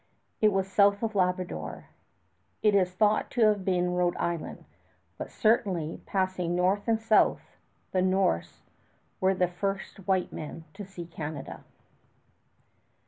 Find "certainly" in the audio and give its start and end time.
5.29-6.01